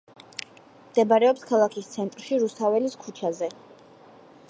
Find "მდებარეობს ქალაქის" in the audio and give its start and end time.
0.85-1.91